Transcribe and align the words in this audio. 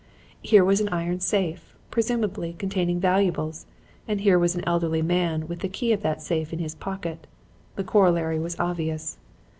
Here 0.41 0.65
was 0.65 0.81
an 0.81 0.89
iron 0.89 1.19
safe, 1.19 1.75
presumably 1.91 2.53
containing 2.53 2.99
valuables, 2.99 3.67
and 4.07 4.19
here 4.19 4.39
was 4.39 4.55
an 4.55 4.63
elderly 4.65 5.03
man 5.03 5.47
with 5.47 5.59
the 5.59 5.69
key 5.69 5.93
of 5.93 6.01
that 6.01 6.23
safe 6.23 6.51
in 6.51 6.57
his 6.57 6.73
pocket. 6.73 7.27
The 7.75 7.83
corollary 7.83 8.39
was 8.39 8.59
obvious. 8.59 9.19